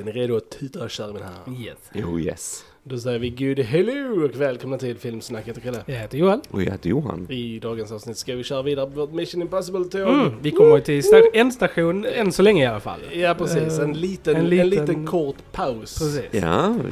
[0.00, 1.62] Är ni redo att tuta och köra mina här?
[1.64, 2.06] Yes.
[2.06, 2.64] Oh yes.
[2.84, 5.42] Då säger vi good hello och välkomna till Filmsnack.
[5.42, 5.82] Jag heter Chrille.
[5.86, 6.40] Jag heter Johan.
[6.50, 7.26] Och jag heter Johan.
[7.30, 10.00] I dagens avsnitt ska vi köra vidare på vårt Mission Impossible-tåg.
[10.08, 13.00] Mm, vi kommer till sta- en station, än så länge i alla fall.
[13.12, 13.78] Ja, precis.
[13.78, 15.98] En Eh, liten, en en liten- liten, kort paus.
[15.98, 16.22] Precis.
[16.30, 16.40] Ja,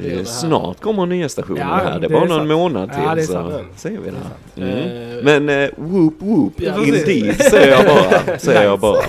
[0.01, 0.23] Det är det här.
[0.23, 1.99] snart kommer nya stationer Ja, här.
[1.99, 2.47] Det är bara någon sant.
[2.49, 3.53] månad till Ja, det är så sant.
[3.75, 4.11] ser vi det.
[4.11, 4.57] sant.
[4.57, 5.17] Mm.
[5.17, 8.39] Eh, Men eh, whoop whoop, Ja, indeed säger jag bara.
[8.39, 8.99] Säger jag bara.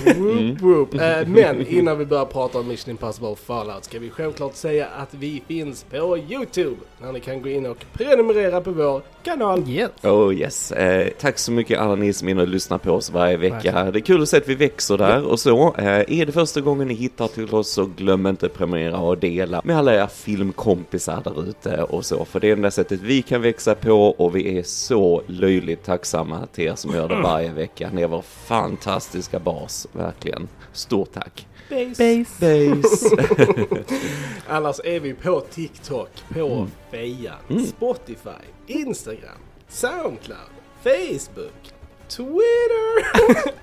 [0.49, 0.57] Mm.
[0.61, 0.93] Whoop.
[0.93, 5.13] Eh, Men innan vi börjar prata om Mission Impossible Fallout ska vi självklart säga att
[5.13, 6.75] vi finns på Youtube.
[7.01, 9.69] Där ni kan gå in och prenumerera på vår kanal.
[9.69, 9.91] Yes.
[10.03, 10.71] Oh yes.
[10.71, 13.55] Eh, tack så mycket alla ni som är inne och lyssnar på oss varje vecka.
[13.55, 13.91] Verkligen.
[13.93, 15.75] Det är kul att se att vi växer där och så.
[15.77, 19.17] Eh, är det första gången ni hittar till oss så glöm inte att prenumerera och
[19.17, 22.25] dela med alla era filmkompisar där ute och så.
[22.25, 25.83] För det är det enda sättet vi kan växa på och vi är så löjligt
[25.83, 27.89] tacksamma till er som gör det varje vecka.
[27.93, 30.38] Ni är vår fantastiska bas, verkligen.
[30.73, 31.47] Stort tack.
[31.69, 32.25] Base.
[32.39, 33.15] Base.
[34.47, 36.71] Annars är vi på TikTok, på Mm.
[36.91, 39.37] Fejan, Spotify, Instagram,
[39.67, 40.49] Soundcloud,
[40.83, 41.73] Facebook,
[42.09, 43.53] Twitter,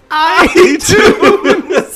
[0.54, 1.65] iTunes!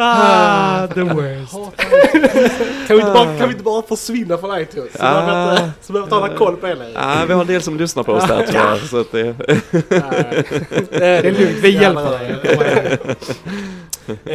[0.00, 1.52] Ah, the worst.
[2.86, 4.92] kan, vi inte bara, kan vi inte bara försvinna från iTunes?
[4.92, 5.26] Så Ah.
[5.26, 6.92] behöver inte, så behöver inte hålla koll på det längre.
[6.94, 8.78] Ja, vi har en del som lyssnar på oss där tyvärr.
[8.78, 9.22] Så att det...
[10.98, 12.36] Det är lugnt, vi hjälper dig.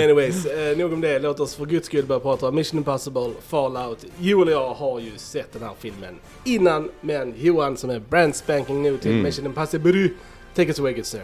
[0.03, 1.19] Anyways, eh, nog om det.
[1.19, 4.05] Låt oss för guds skull börja prata om Mission Impossible Fallout.
[4.19, 8.35] Joel och jag har ju sett den här filmen innan, men Johan som är brand
[8.35, 9.23] spanking new till Mm.
[9.23, 10.09] Mission Impossible,
[10.55, 11.21] take us away good sir.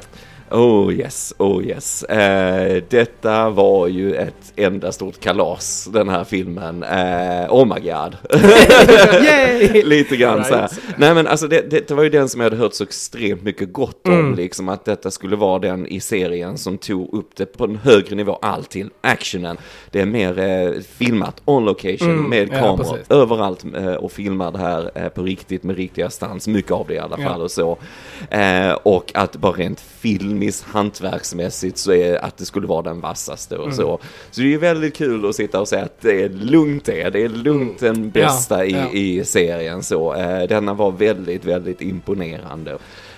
[0.52, 2.04] Oh yes, oh yes.
[2.04, 6.84] Eh, detta var ju ett enda stort kalas, den här filmen.
[6.84, 8.18] Eh, oh my god.
[9.86, 10.62] Lite grann så här.
[10.62, 10.80] Right.
[10.98, 13.44] Nej men alltså det, det, det var ju den som jag hade hört så extremt
[13.44, 14.36] mycket gott om, Mm.
[14.36, 18.16] liksom att detta skulle vara den i serien som tog upp det på en högre
[18.16, 19.58] nivå, allting, actionen.
[19.92, 23.10] Det är mer eh, filmat on location Mm, med ja, kameror precis.
[23.12, 26.94] överallt eh, och filmar det här eh, på riktigt med riktiga stans, mycket av det
[26.94, 27.30] i alla Ja.
[27.30, 27.78] fall och så.
[28.30, 29.80] Eh, och att bara rent
[30.40, 33.76] filmiskt, hantverksmässigt så är att det skulle vara den vassaste och Mm.
[33.76, 34.00] så.
[34.32, 37.24] Så det är väldigt kul att sitta och säga att det är lugnt det, det
[37.24, 38.90] är lugnt den bästa Ja, ja.
[38.94, 40.14] i, i serien så.
[40.16, 42.78] Eh, denna var väldigt, väldigt imponerande.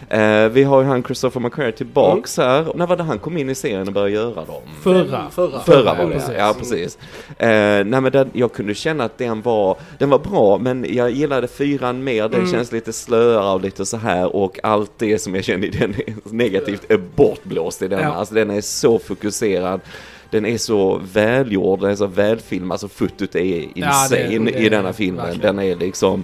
[0.09, 2.71] Eh, vi har ju han Christopher McQuarrie tillbaks här.
[2.75, 4.61] När var det han kom in i serien och började göra dem?
[4.83, 5.29] Förra.
[5.29, 5.59] Förra.
[5.59, 6.31] Förra var det, precis.
[6.37, 6.97] ja precis.
[7.37, 7.47] Eh,
[7.85, 11.47] nej men den, jag kunde känna att den var, den var bra men jag gillade
[11.47, 12.51] fyran mer, den Mm.
[12.51, 15.93] känns lite slöare och lite så här och allt det som jag kände i den
[15.93, 17.99] är negativt är bortblåst i den.
[17.99, 18.13] Ja.
[18.13, 19.81] Alltså den är så fokuserad.
[20.29, 24.59] Den är så välgjord, den är så välfilmad, alltså fotot är Ja, insane det- det-
[24.65, 25.25] i denna filmen.
[25.25, 25.55] verkligen.
[25.55, 26.23] Den är liksom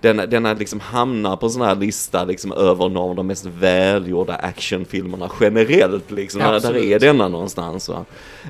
[0.00, 3.26] den, den är liksom hamnar på en sån här lista liksom över några av de
[3.26, 6.40] mest välgjorda actionfilmerna generellt liksom.
[6.40, 8.04] Där, där är denna någonstans va.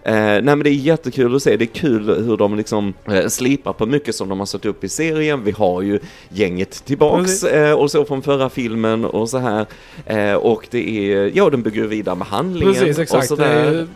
[0.05, 3.27] Eh, nej men det är jättekul att se, det är kul hur de liksom eh,
[3.27, 5.45] slipar på mycket som de har satt upp i serien.
[5.45, 9.67] Vi har ju gänget tillbaks eh, och så från förra filmen och så här.
[10.07, 13.29] Eh, och det är, ja de bygger vidare med handlingen Precis, och exakt.
[13.29, 13.87] sådär.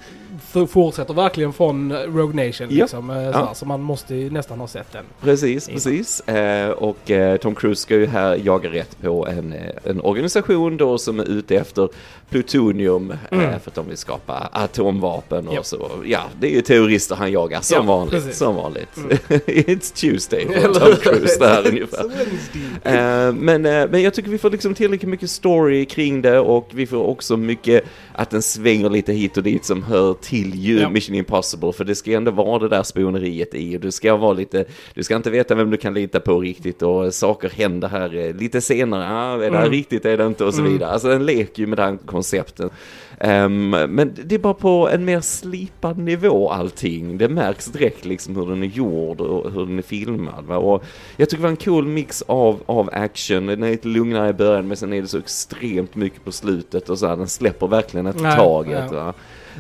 [0.53, 2.85] Det fortsätter verkligen från Rogue Nation Ja.
[2.85, 3.11] liksom.
[3.11, 3.33] eh, Ja.
[3.33, 5.05] sådär, Så man måste ju nästan ha sett den.
[5.21, 5.77] Precis, innan.
[5.77, 6.21] precis.
[6.21, 10.77] Eh, och eh, Tom Cruise ska ju här jaga rätt på en, eh, en organisation
[10.77, 11.89] då som är ute efter
[12.31, 13.61] plutonium eh, Mm.
[13.61, 15.67] för att de vill skapa atomvapen och Japp.
[15.67, 15.91] så.
[16.05, 18.11] Ja, det är ju terrorister han jagar som Ja, vanligt.
[18.15, 18.37] precis.
[18.39, 18.97] Som vanligt.
[18.97, 19.09] Mm.
[19.47, 20.97] It's Tuesday för Tom?
[20.97, 21.99] Cruise där ungefär.
[22.03, 22.95] It's Wednesday.
[23.29, 26.69] Eh, men, eh, men jag tycker vi får liksom tillräckligt mycket story kring det och
[26.73, 30.81] vi får också mycket att den svänger lite hit och dit som hör till ju
[30.81, 30.89] Ja.
[30.91, 34.33] Mission Impossible för det ska ändå vara det där spioneriet i och du ska vara
[34.33, 38.17] lite, du ska inte veta vem du kan lita på riktigt och saker händer här
[38.17, 39.71] eh, lite senare, ah, är det här Mm.
[39.71, 40.73] riktigt, är det inte och så Mm.
[40.73, 40.91] vidare.
[40.91, 42.73] Alltså den leker ju med det här konceptet.
[43.21, 47.19] Ehm, men det är bara på en mer slipad nivå allting.
[47.19, 50.45] Det märks direkt liksom hur den är gjord och hur den är filmad.
[50.45, 50.57] Va?
[50.57, 50.85] Och
[51.17, 53.47] jag tycker det var en cool mix av, av action.
[53.47, 56.89] Den är lite lugnare i början men sen är det så extremt mycket på slutet
[56.91, 58.85] och så här, den släpper verkligen ett Nej, taget.
[58.93, 59.13] ja.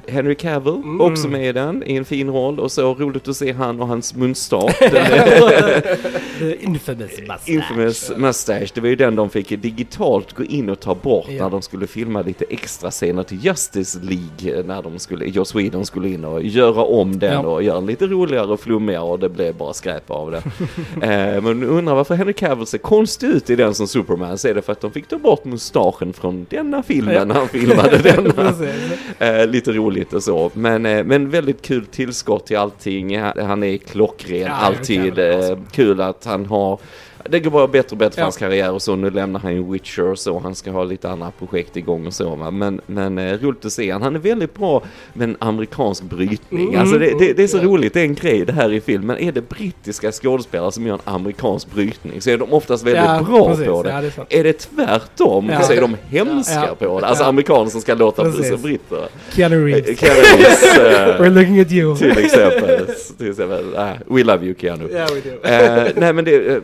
[0.08, 1.00] Henry Cavill, Mm.
[1.00, 3.86] också med i den, i en fin roll och så roligt att se han och
[3.88, 4.18] hans The
[6.64, 7.52] infamous mustache.
[7.52, 11.42] Infamous Mustache, det var ju den de fick digitalt gå in och ta bort Ja.
[11.44, 15.86] när de skulle filma lite extra scener till Justice League, när de skulle, Joss Whedon
[15.86, 17.38] skulle in och göra om den Ja.
[17.48, 20.36] och göra den lite roligare och flummigare och det blev bara skräp av det.
[21.06, 24.54] eh, men undrar varför Henry Cavill ser konstig ut i den som Superman, så är
[24.54, 27.24] det för att de fick ta bort mustaschen från denna filmen Ja.
[27.24, 28.52] när han filmade denna.
[29.18, 29.81] Eh, lite roligt
[30.12, 33.18] och så, men, eh, men väldigt kul tillskott till allting.
[33.20, 35.18] Han är klockren, Ja, alltid.
[35.18, 36.78] Eh, kul att han har
[37.30, 38.24] det går bara bättre och bättre för Ja.
[38.24, 38.96] hans karriär och så.
[38.96, 40.38] Nu lämnar han ju Witcher och så.
[40.38, 42.50] Han ska ha lite andra projekt igång och så va.
[42.50, 44.02] Men, men eh, roligt att se han.
[44.02, 44.82] Han är väldigt bra
[45.12, 46.68] med en amerikansk brytning.
[46.68, 46.80] Mm.
[46.80, 47.62] Alltså det, det, det är så Ja.
[47.62, 49.18] roligt, det är en grej det här i filmen.
[49.18, 53.22] Är det brittiska skådespelare som gör en amerikansk brytning så är de oftast väldigt Ja,
[53.28, 53.66] bra precis.
[53.66, 53.90] på det.
[53.90, 55.62] Ja, det är är det tvärtom Ja.
[55.62, 57.06] så är de hemska på det.
[57.06, 58.48] Alltså amerikaner som ska låta Precis.
[58.48, 59.06] som britter.
[59.32, 59.98] Keanu Eh, Reeves.
[60.00, 61.96] Keanu Reeves, eh, We're looking at you.
[61.96, 62.86] till exempel.
[63.18, 63.64] till exempel.
[63.76, 64.88] Ah, we love you Keanu.
[64.90, 65.48] Yeah we do.
[65.48, 66.58] Eh, nej men det, eh,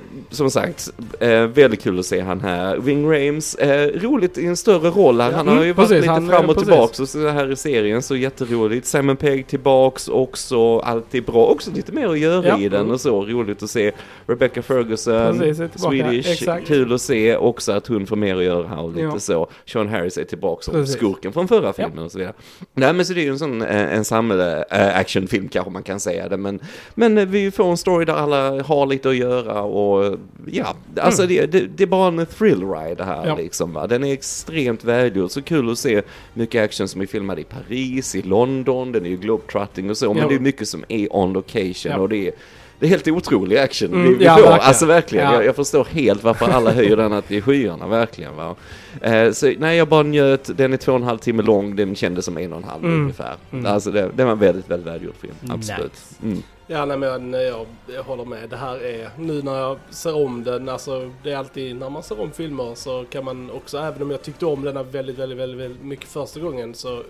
[0.51, 0.91] som sagt,
[1.21, 2.77] eh, väldigt kul att se han här.
[2.79, 5.31] Wing Rames, eh, roligt i en större roll här.
[5.31, 6.69] Ja, Han har ju mm, varit precis, lite han- fram och precis.
[6.69, 8.87] tillbaks och så här i serien, så jätteroligt.
[8.87, 11.45] Simon Pegg tillbaks, också alltid bra.
[11.47, 12.59] Också lite mer att göra Ja.
[12.59, 13.93] i den och så, roligt att se.
[14.27, 15.79] Rebecca Ferguson, Precis, tillbaka.
[15.97, 16.67] Swedish, Exakt.
[16.67, 19.19] kul att se också att hon får mer att göra här och lite Ja.
[19.19, 19.47] så.
[19.67, 20.97] Sean Harris är tillbaks som Precis.
[20.97, 22.35] skurken från förra filmen och så vidare.
[22.75, 25.83] Nej men så det är ju en sån eh, en samlad eh, actionfilm kanske man
[25.83, 26.61] kan säga det, men,
[26.95, 31.27] men eh, vi får en story där alla har lite att göra och ja, alltså
[31.27, 33.29] det, det, det är bara en thrill ride här Mm.
[33.29, 33.37] Ja.
[33.37, 33.87] liksom va.
[33.87, 36.03] Den är extremt välgjord, så kul att se
[36.35, 40.15] mycket action som är filmad i Paris, i London, den är ju globetrotting och så,
[40.15, 40.29] men Ja.
[40.29, 41.99] det är mycket som är on location Ja.
[41.99, 42.33] och det är
[42.81, 44.43] det är helt otrolig action Mm, vi, vi ja, får.
[44.43, 44.69] verkligen.
[44.69, 45.35] Alltså verkligen, Ja.
[45.35, 48.37] jag, jag förstår helt varför alla höjer den att i skyarna, verkligen.
[48.37, 48.55] Va?
[49.03, 51.95] Eh, så nej, jag bara njöt, den är två och en halv timme lång, den
[51.95, 53.01] kändes som en och en halv Mm.
[53.01, 53.35] ungefär.
[53.53, 53.67] Mm.
[53.67, 55.93] Alltså det, det var en väldigt, väldigt välgjord film, absolut.
[56.23, 56.43] Mm.
[56.71, 58.49] Ja, nej, men jag, jag håller med.
[58.51, 62.03] Det här är, nu när jag ser om den, alltså det är alltid när man
[62.03, 65.39] ser om filmer så kan man också, även om jag tyckte om denna väldigt, väldigt,
[65.39, 67.03] väldigt, väldigt mycket första gången så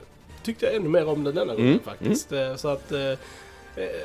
[0.42, 2.32] tyckte jag ännu mer om den denna gången Mm, faktiskt.
[2.32, 3.00] Eh, Så att, eh,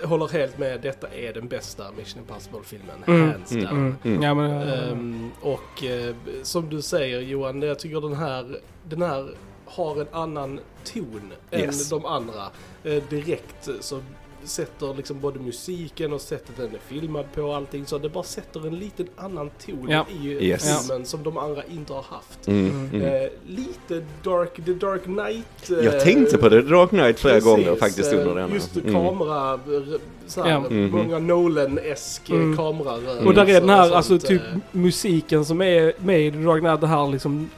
[0.01, 3.77] jag håller helt med, detta är den bästa Mission Impossible-filmen, Mm, hands mm, down.
[3.77, 3.95] Mm.
[4.03, 4.21] Mm.
[4.23, 8.59] Ja, men, eh, Ehm, och eh, som du säger Johan, jag tycker den här,
[8.89, 9.29] den här
[9.65, 10.59] har en annan
[10.93, 11.91] ton Yes.
[11.91, 12.43] än de andra.
[12.83, 13.99] Eh, direkt så
[14.45, 18.23] sätter liksom både musiken och sättet den är filmad på och allting så det bara
[18.23, 20.05] sätter en liten annan ton Ja.
[20.23, 20.81] i Yes.
[20.87, 22.47] filmen som de andra inte har haft.
[22.47, 22.89] Mm.
[22.93, 23.01] Mm.
[23.01, 25.69] Eh, lite Dark, The Dark Knight.
[25.79, 28.53] eh, Jag tänkte på The Dark Knight flera precis, gånger faktiskt eh, under denna.
[28.53, 28.93] Just Mm.
[28.93, 29.59] kamera,
[30.27, 30.59] såhär, Ja.
[30.59, 30.91] Mhm.
[30.91, 32.57] många Nolan-esk eh, Mm.
[32.57, 34.57] kamerarörelser Och där är den här, alltså sånt, typ eh.
[34.71, 37.49] musiken som är med i The Dark Knight, det här liksom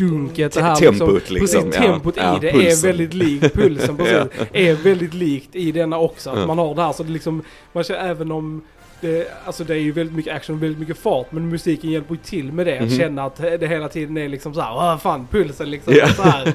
[0.00, 1.82] dunket, det här tempot liksom, Precis, ja.
[1.82, 2.88] tempot Ja, i det är pulsen.
[2.90, 6.30] väldigt likt, pulsen precis, är väldigt likt i denna också.
[6.30, 7.42] Att man har det här så det liksom,
[7.72, 8.62] man känner även om
[9.00, 12.14] det, alltså det är ju väldigt mycket action och väldigt mycket fart men musiken hjälper
[12.14, 12.78] ju till med det.
[12.78, 15.94] Att känna att det hela tiden är liksom såhär, vad fan pulsen liksom.
[15.96, 16.08] Ja.
[16.08, 16.54] Så, här.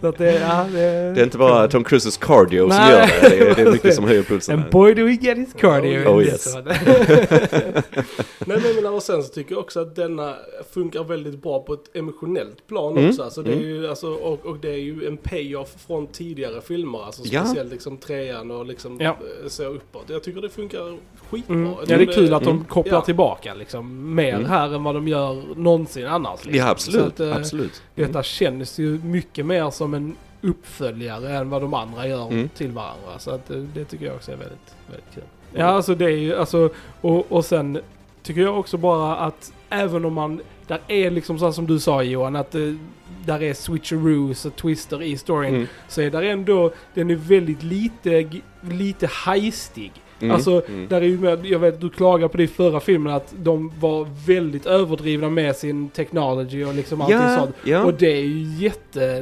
[0.00, 0.78] så att det, ja, det,
[1.14, 2.90] Det är inte bara Tom Cruises cardio som Nej.
[2.92, 4.58] gör det, det är, det är mycket som höjer pulsen.
[4.58, 6.08] And boy do we get his cardio.
[6.08, 6.54] Oh, this yes.
[8.46, 10.34] Nej men och sen så tycker jag också att denna
[10.72, 13.22] funkar väldigt bra på ett emotionellt plan Mm, också.
[13.22, 13.68] Alltså, det är mm.
[13.68, 17.04] ju, alltså, och, och det är ju en payoff från tidigare filmer.
[17.04, 17.44] Alltså Ja.
[17.44, 19.10] speciellt liksom trean och liksom Ja.
[19.10, 20.04] eh, så uppåt.
[20.06, 20.98] Jag tycker det funkar
[21.30, 21.56] skitbra.
[21.56, 21.71] Mm.
[21.86, 22.64] Det är kul att de Mm.
[22.64, 23.00] kopplar Ja.
[23.00, 24.50] tillbaka liksom mer Mm.
[24.50, 26.44] här än vad de gör någonsin annars.
[26.44, 26.58] Liksom.
[26.58, 27.02] Ja, absolut.
[27.06, 27.82] Att, eh, absolut.
[27.94, 32.48] Detta känns ju mycket mer som en uppföljare än vad de andra gör Mm.
[32.48, 33.18] till varandra.
[33.18, 35.22] Så att eh, det tycker jag också är väldigt, väldigt kul.
[35.54, 36.70] Ja, alltså det är ju, alltså,
[37.00, 37.80] och, och sen
[38.22, 42.02] tycker jag också bara att även om man, där är liksom så som du sa
[42.02, 42.60] Johan, att eh,
[43.26, 45.66] där är switcheroos och twister i storyn, Mm.
[45.88, 48.30] så är där ändå, den är väldigt lite,
[48.70, 49.92] lite heistig.
[50.22, 50.34] Mm.
[50.34, 50.88] Alltså, Mm.
[50.88, 53.72] där är ju med, jag vet du klagade på det i förra filmen att de
[53.80, 57.56] var väldigt överdrivna med sin technology och liksom allting Ja, sånt.
[57.64, 57.82] ja.
[57.84, 58.64] Och det är ju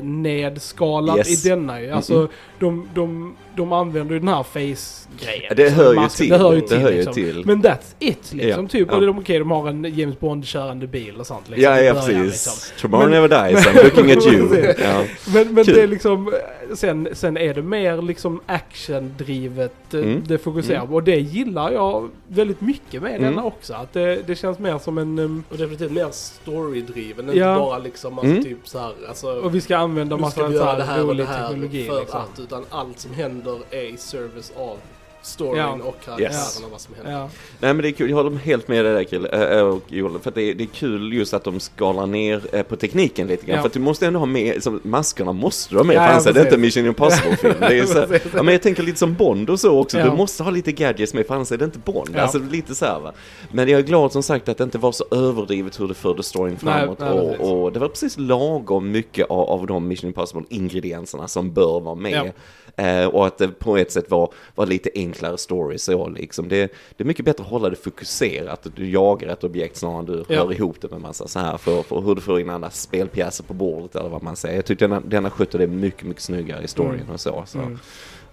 [0.00, 1.46] jättenedskalat Yes.
[1.46, 1.90] i denna ju.
[1.90, 2.28] Alltså
[2.58, 5.52] de, de, de använder ju den här face-grejen.
[5.56, 6.28] Det liksom, hör ju till.
[6.28, 7.14] Det hör ju Det till, ju liksom.
[7.14, 7.42] till.
[7.46, 8.62] Men that's it liksom.
[8.64, 8.96] Ja, Typ, ja.
[8.96, 11.62] och de, okej de har en James Bond-körande bil och sånt liksom.
[11.64, 12.16] Ja, ja precis.
[12.16, 12.52] liksom.
[12.80, 14.74] Tomorrow Men- never dies, I'm looking at you.
[14.78, 15.04] Ja.
[15.34, 16.32] Men, men det är liksom,
[16.74, 20.22] sen, sen är det mer liksom actiondrivet eh, Mm.
[20.26, 20.88] det fokuserar Mm.
[20.88, 20.94] på.
[20.94, 23.22] Och det gillar jag väldigt mycket med Mm.
[23.22, 23.74] denna också.
[23.74, 27.58] Att det, det känns mer som en, um, Och definitivt mer storydriven, inte Ja.
[27.58, 28.44] bara liksom alltså, Mm.
[28.44, 30.92] typ så här, alltså, och vi ska använda massa ska vi så göra det här
[30.94, 32.20] här och det rolig här teknologi för liksom.
[32.20, 34.76] att, utan allt som händer är i service av
[35.22, 35.72] storyn Ja.
[35.84, 36.62] och karaktären Yes.
[36.64, 37.12] och vad som händer.
[37.12, 37.28] Ja.
[37.60, 40.18] Nej men det är kul, jag håller helt med dig där Kill, äh, och Joel,
[40.20, 43.26] för att det är, det är kul just att de skalar ner äh, på tekniken
[43.26, 43.56] lite grann.
[43.56, 43.62] Ja.
[43.62, 46.06] För att du måste ändå ha med, som, maskerna måste du ha med, Ja, för
[46.06, 46.58] ja, annars är det inte.
[46.58, 47.54] Mission Impossible-film.
[47.60, 50.04] Det så, ja, men jag tänker lite som Bond och så också, Ja.
[50.10, 52.10] du måste ha lite gadgets med, för annars är det inte Bond.
[52.14, 52.20] Ja.
[52.20, 53.12] Alltså lite så här va.
[53.52, 56.22] Men jag är glad som sagt att det inte var så överdrivet hur det förde
[56.22, 56.98] storyn Nej, framåt.
[56.98, 57.40] nej, precis.
[57.40, 61.94] och, och det var precis lagom mycket av, av de Mission Impossible-ingredienserna som bör vara
[61.94, 62.32] med.
[62.76, 66.48] Eh, och att det på ett sätt var, var lite enklare story så liksom.
[66.48, 68.66] Det, det är mycket bättre att hålla det fokuserat.
[68.66, 70.40] att Du jagar ett objekt snarare än du Ja.
[70.40, 73.44] rör ihop det med massa så här för, för hur du får in andra spelpjäser
[73.44, 74.56] på bordet eller vad man säger.
[74.56, 77.10] Jag tyckte denna, denna skötte det mycket, mycket snyggare i storyn Mm.
[77.10, 77.42] och så.
[77.46, 77.58] så.
[77.58, 77.78] Mm.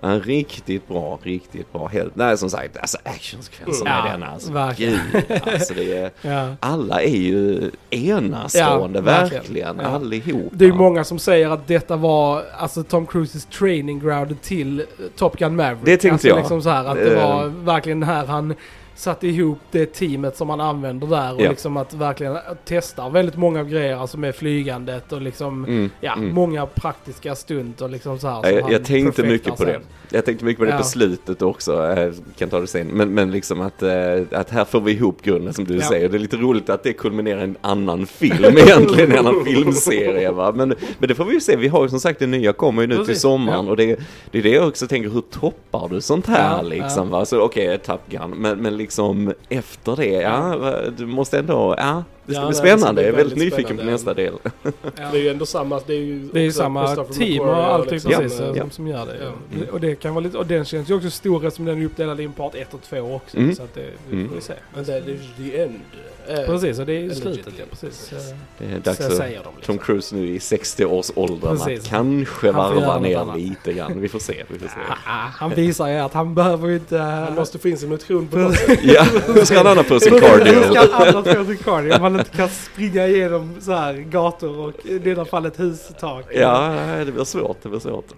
[0.02, 2.16] En riktigt bra, riktigt bra helt.
[2.16, 4.28] Nej som sagt, alltså actionsekvenserna Ja, i denna.
[4.28, 5.00] Alltså, verkligen.
[5.12, 6.56] gud, alltså det är, Ja.
[6.60, 9.42] alla är ju enastående, Ja, verkligen.
[9.44, 9.80] verkligen.
[9.80, 9.86] Ja.
[9.88, 10.50] Allihopa.
[10.52, 14.86] Det är många som säger att detta var alltså Tom Cruises training ground till
[15.16, 15.80] Top Gun Maverick.
[15.86, 16.38] Det tänkte alltså, jag.
[16.38, 17.28] Liksom så här, att det Eh.
[17.30, 18.54] var verkligen här han
[18.98, 21.50] satte ihop det teamet som han använder där och Ja.
[21.50, 26.34] liksom att verkligen testar väldigt många grejer, alltså med flygandet och liksom Mm, Ja, mm.
[26.34, 28.42] många praktiska stunt och liksom så här.
[28.44, 29.72] Ja, jag, jag tänkte mycket på det.
[29.74, 29.82] sen.
[30.10, 30.78] Jag tänkte mycket på det Ja.
[30.78, 32.88] på slutet också, eh, kan ta det sen.
[32.88, 33.92] Men, men liksom att, eh,
[34.32, 36.10] att här får vi ihop grunden som du säger.
[36.10, 40.32] Det är lite roligt att det kulminerar i en annan film egentligen, en annan filmserie
[40.32, 40.52] va.
[40.56, 42.82] Men, men det får vi ju se, vi har ju som sagt det nya kommer
[42.82, 43.72] ju nu till Precis, sommaren ja.
[43.72, 44.00] och det,
[44.32, 47.26] det är det jag också tänker, hur toppar du sånt här liksom va?
[47.26, 50.56] Så okej, Top Gun, men, men liksom Liksom efter det, ja,
[50.98, 52.04] du måste ändå, ja.
[52.28, 54.34] Det ska Ja, bli det är spännande, jag är väldigt väldigt nyfiken på nästa del.
[54.44, 54.72] Ja.
[55.12, 58.12] Det är ju ändå samma, det är ju Det är samma team och allting liksom,
[58.12, 58.64] precis eh, som, Ja.
[58.72, 59.18] som gör det.
[59.24, 59.32] Ja.
[59.60, 61.86] Det- Och det kan vara lite, och den känns ju också stor eftersom den är
[61.86, 63.38] uppdelad i en part 1 och 2 också.
[63.38, 63.56] Mm.
[63.56, 64.30] Så att det, det Mm.
[64.30, 64.54] får vi se.
[64.76, 65.20] Men det är ju
[65.52, 65.80] the end.
[66.30, 68.10] Eh, Precis, och det är ju slutet ja, precis.
[68.10, 68.34] Precis.
[68.60, 69.78] Det är dags så att säger de Tom liksom.
[69.78, 71.90] Cruise nu i 60-årsåldrarna Precis.
[71.90, 74.02] kanske varva ner lite grann.
[74.02, 74.74] Vi får se, vi får se.
[75.06, 76.98] Ah, han visar ju att han behöver inte...
[76.98, 78.68] Han måste få in sin motion på något sätt.
[78.68, 78.92] Precis.
[78.94, 79.06] Ja,
[79.36, 80.64] nu ska han andra på sin Nu cardio.
[80.64, 81.94] ska han annars få sin cardio.
[82.20, 86.26] Inte kan springa igenom så här gator och i det här fallet hustak.
[86.34, 86.70] Ja,
[87.06, 88.14] det blir svårt, det blir svårt.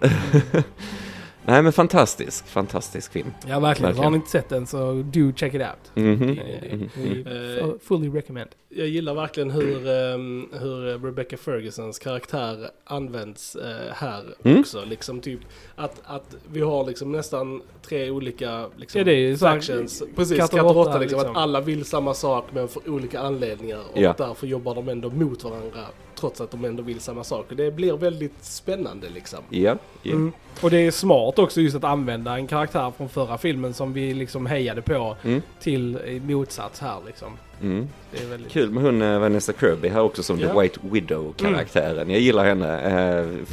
[1.50, 3.32] Nej men fantastisk, fantastisk film.
[3.48, 3.64] Ja, verkligen.
[3.88, 4.04] Verkligen.
[4.04, 5.90] Har ni inte sett den så do check it out.
[5.94, 6.22] Mhm.
[6.38, 6.88] Eh, Mhm.
[6.96, 8.48] we Eh, fu- fully recommend.
[8.68, 14.60] Jag gillar verkligen hur, ehm, hur Rebecca Fergusons karaktär används eh, här Mm.
[14.60, 14.84] också.
[14.84, 15.40] Liksom typ
[15.76, 20.02] att, att vi har liksom nästan tre olika liksom, Ja, det är factions.
[20.16, 21.30] Precis, katt och råtta liksom, liksom.
[21.36, 23.80] Att alla vill samma sak men för olika anledningar.
[23.92, 24.14] Och Ja.
[24.18, 25.80] därför jobbar de ändå mot varandra.
[26.20, 27.46] Trots att de ändå vill samma sak.
[27.50, 29.38] Och det blir väldigt spännande liksom.
[29.48, 30.12] Ja, ja.
[30.12, 30.32] Mm.
[30.62, 34.14] Och det är smart också just att använda en karaktär från förra filmen som vi
[34.14, 35.42] liksom hejade på Mm.
[35.60, 37.28] till motsats här liksom.
[37.62, 37.88] Mm.
[38.12, 38.52] Det är väldigt...
[38.52, 40.48] Kul med hon eh, Vanessa Kirby här också som Ja.
[40.54, 42.10] The White Widow-karaktären.
[42.10, 42.80] Jag gillar henne.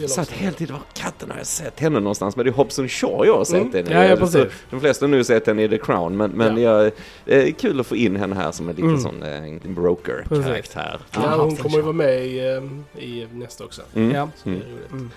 [0.01, 2.35] Eh, satt hela tiden, var katten har jag sett henne någonstans?
[2.35, 3.73] Men det är Hobson Shaw jag har sett Mm.
[3.73, 3.91] henne.
[3.91, 4.45] Ja, ja, precis.
[4.69, 6.91] De flesta har nu sett henne i The Crown, men, men jag,
[7.25, 9.01] det är kul att få in henne här som en liten Mm.
[9.01, 10.99] sån eh, broker-karaktär.
[11.11, 13.81] Ja, Ja, hon Hobson kommer ju vara med i, ehm, i nästa också.
[13.95, 14.11] Mm.
[14.15, 14.29] Ja.
[14.43, 14.67] Så det är Mm.
[14.73, 14.91] roligt.
[14.91, 15.11] Mm.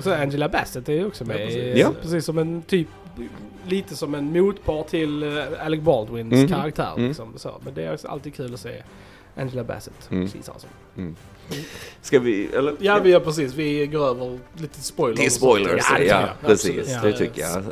[0.00, 1.36] Så Angela Bassett är ju också med.
[1.40, 1.62] Ja, precis.
[1.62, 1.90] eh, Ja.
[2.02, 2.88] Precis som en typ,
[3.66, 6.48] lite som en motpart till eh, Alec Baldwins Mhm.
[6.48, 6.92] karaktär.
[6.96, 7.08] Mm.
[7.08, 7.60] Liksom, så.
[7.64, 8.82] Men det är alltid kul att se
[9.36, 10.10] Angela Bassett.
[10.10, 10.24] Mm.
[10.24, 10.66] Precis alltså.
[10.96, 11.16] Mm.
[12.00, 12.76] Ska vi, eller?
[12.80, 13.54] Ja, vi gör precis.
[13.54, 15.18] Vi går över lite spoilers.
[15.18, 16.96] Det är spoilers, Ja, ja, precis.
[17.02, 17.62] Det tycker jag.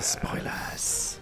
[0.00, 1.18] Spoilers.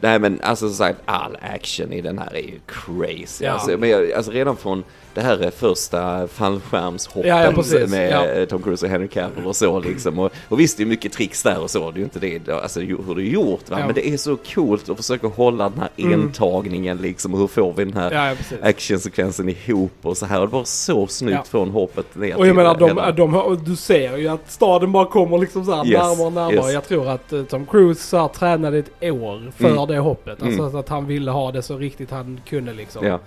[0.00, 3.44] Nej men alltså som sagt, all action i den här är ju crazy.
[3.44, 3.50] Ja.
[3.52, 4.84] Alltså, men jag, alltså redan från
[5.18, 8.26] det här är första fallskärmshoppet Ja, ja, med Ja.
[8.26, 10.18] eh, Tom Cruise och Henry Cavill och så liksom.
[10.18, 12.48] Och, och visst det är mycket tricks där och så, det är ju inte det,
[12.62, 13.76] alltså hur det är gjort va.
[13.86, 16.20] Men det är så coolt att försöka hålla den här Mm.
[16.20, 17.34] entagningen liksom.
[17.34, 20.40] Hur får vi den här actionsekvensen ihop och så här.
[20.40, 23.58] Och det var så snyggt från hoppet ner Och jag menar, de, hela- de, och
[23.58, 26.54] du ser ju att staden bara kommer liksom så här Yes, närmare och närmare.
[26.54, 26.72] yes.
[26.72, 29.86] Jag tror att eh, Tom Cruise så här, tränade ett år för Mm.
[29.88, 30.42] det hoppet.
[30.42, 30.76] Alltså Mm.
[30.76, 33.18] att han ville ha det så riktigt han kunde liksom.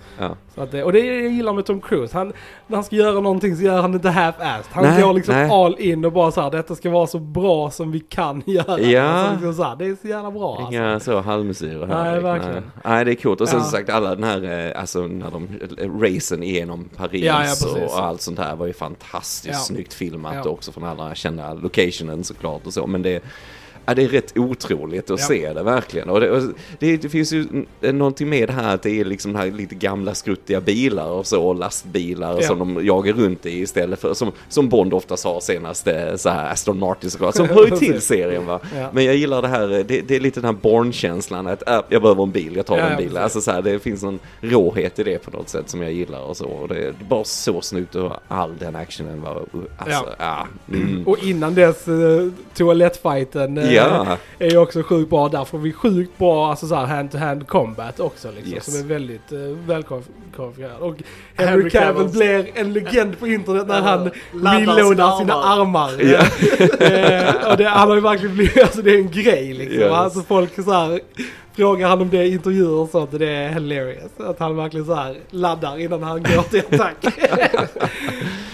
[0.55, 2.17] Så att, det- och det jag gillar med Tom Cruise.
[2.17, 2.33] Han,
[2.67, 4.63] när han ska göra någonting så gör han inte half-assed.
[4.71, 5.49] Han Nej, går liksom nej.
[5.51, 8.79] all in och bara så här, detta ska vara så bra som vi kan göra.
[8.79, 9.01] Ja.
[9.03, 10.71] Alltså, liksom så här, det är så jävla bra alltså.
[10.73, 12.03] Inga så halvmesyrer här.
[12.11, 12.55] Nej, verkligen.
[12.55, 12.63] Nej.
[12.85, 13.41] Nej, det är coolt.
[13.41, 13.63] Och sen Ja.
[13.63, 15.47] som sagt alla den här, eh, alltså när de,
[15.77, 20.45] eh, racen igenom Paris Ja, ja, och allt sånt här var ju fantastiskt snyggt filmat
[20.45, 22.87] också från alla kända locationen såklart och så.
[22.87, 23.23] Men det,
[23.91, 25.25] ja, det är rätt otroligt att Ja.
[25.25, 26.09] se det verkligen.
[26.09, 26.41] Och det, och
[26.79, 27.45] det, det finns ju
[27.81, 31.43] någonting med det här att det är liksom här lite gamla skruttiga bilar och så,
[31.43, 32.47] och lastbilar Ja.
[32.47, 36.29] som de jagar runt i istället för, som, som Bond oftast har senast, eh, så
[36.29, 38.59] här Aston Martin såklart, som hör ju till serien va.
[38.75, 38.89] Ja.
[38.93, 42.01] Men jag gillar det här, det, det är lite den här Bourne-känslan att äh, jag
[42.01, 43.17] behöver en bil, jag tar Ja, en ja, bil.
[43.17, 46.19] Alltså så här, det finns någon råhet i det på något sätt som jag gillar
[46.21, 46.45] och så.
[46.45, 49.45] Och det är bara så snyggt och all den actionen var,
[49.77, 50.47] alltså, ja.
[50.73, 51.07] Mm.
[51.07, 55.29] Och innan dess uh, toalettfighten eh, Ja, är ju också sjukt bra.
[55.29, 58.53] Där får vi sjukt bra alltså så här hand-to-hand combat också liksom.
[58.53, 58.65] Yes.
[58.65, 60.79] Som är väldigt uh, välkonfigurerad.
[60.79, 60.95] Och
[61.35, 62.11] Henry Henry Cavill Cavill.
[62.11, 65.91] blir en legend på internet när han laddar reloadar sina armar.
[65.99, 66.19] Ja.
[66.85, 69.79] Eh, och det, han har ju verkligen blivit, alltså det är en grej liksom.
[69.79, 69.91] Yes.
[69.91, 70.99] Alltså folk så här,
[71.55, 74.11] frågar han om det i intervjuer och sånt och det är hilarious.
[74.17, 76.95] Att han verkligen så här laddar innan han går till attack.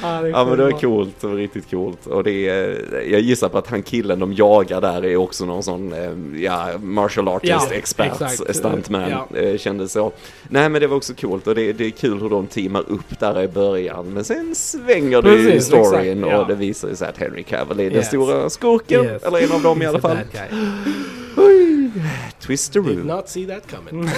[0.02, 2.08] ja, är Ja men det var coolt, det var riktigt coolt.
[2.08, 5.64] Och det är, jag gissar på att han killen de jagar där är också någon
[5.64, 8.56] sån, eh, ja, martial artist, Ja, expert, exakt.
[8.56, 9.38] stuntman, Ja.
[9.40, 10.12] eh, kändes så.
[10.50, 13.20] Nej men det var också coolt och det, det är kul hur de teamar upp
[13.20, 14.14] där i början.
[14.14, 16.42] Men sen svänger det i storyn exakt, ja.
[16.42, 18.08] och det visar sig att Henry Cavill är den Yes.
[18.08, 19.24] stora skurken, Yes.
[19.24, 20.18] eller en av dem i alla fall.
[22.04, 22.10] guy.
[22.26, 22.96] Oj, twisteroo.
[22.96, 24.10] Did not see that coming.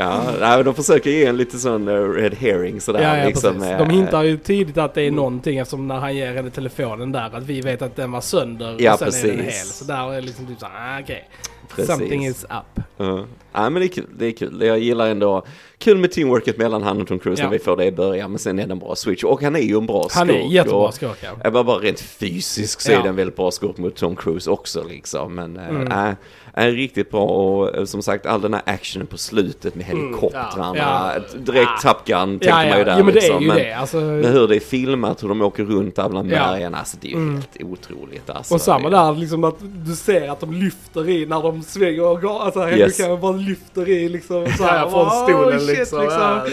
[0.00, 3.02] Ja, nej, de försöker ge en lite sån uh, red herring sådär.
[3.02, 3.70] Ja, ja liksom, precis.
[3.70, 7.12] eh, De hintar ju tidigt att det är någonting eftersom när han ger henne telefonen
[7.12, 9.58] där att vi vet att den var sönder Ja, och sen är den precis.
[9.60, 9.66] hel.
[9.66, 11.28] Så där är det liksom typ såhär, ah, okej.
[11.68, 11.86] Precis.
[11.86, 12.82] Something is up.
[12.96, 14.06] Ja, ja men det är kul.
[14.18, 14.62] Det är kul.
[14.62, 15.44] Jag gillar ändå,
[15.78, 17.46] kul med teamworket mellan han och Tom Cruise Ja.
[17.46, 18.30] när vi får det i början.
[18.30, 19.24] Men sen är det en bra switch.
[19.24, 20.14] Och han är ju en bra skurk.
[20.18, 21.50] Han är jättebra skurk ja.
[21.50, 22.98] Bara, bara rent fysiskt så Ja.
[22.98, 25.34] är det en väldigt bra skurk mot Tom Cruise också liksom.
[25.34, 25.92] Men Mm.
[25.92, 26.14] äh,
[26.54, 30.64] är riktigt bra och eh, som sagt all den här actionen på slutet med helikoptrarna.
[30.68, 31.12] Mm, Ja.
[31.38, 31.92] Direkt Ja.
[31.92, 32.84] Top Gun tänkte Ja, man ju ja.
[32.84, 33.42] där Jo men det är liksom.
[33.42, 33.72] ju men, det.
[33.72, 36.38] Alltså, men hur det är filmat, hur de åker runt där bland Ja.
[36.38, 36.74] bergen.
[36.74, 37.34] Alltså det är ju Mm.
[37.34, 38.54] helt otroligt alltså.
[38.54, 42.40] och samma där liksom att du ser att de lyfter i när de svänger går.
[42.42, 42.96] Alltså Yes.
[42.96, 46.02] Cavill bara lyfter i liksom så här, Ja, från stolen liksom.
[46.04, 46.44] Ja,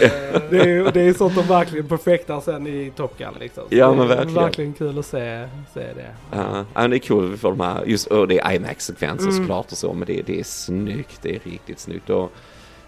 [0.49, 3.63] Det är det är sånt de verkligen perfektar sen i Top Gun liksom.
[3.69, 4.33] Så Ja, det men är verkligen.
[4.33, 6.11] Verkligen kul att se, se det.
[6.31, 9.37] Ja, ja, det är kul vi får de här, just, och det är IMAX-sekvenser Mm.
[9.37, 12.09] såklart och så, men det, det är snyggt, det är riktigt snyggt.
[12.09, 12.31] Och,